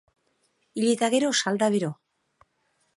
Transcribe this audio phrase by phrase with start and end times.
[0.79, 1.95] Hil eta gero, salda bero.